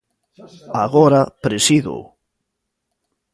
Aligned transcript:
Agora 0.85 1.21
presídoo. 1.43 2.03